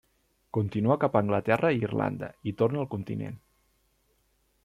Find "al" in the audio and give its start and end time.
2.85-2.91